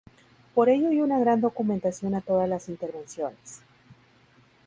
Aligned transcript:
Por 0.55 0.69
ello 0.69 0.87
hay 0.89 0.99
una 0.99 1.19
gran 1.19 1.41
documentación 1.41 2.15
a 2.15 2.21
todas 2.21 2.49
las 2.49 2.69
intervenciones. 2.69 3.61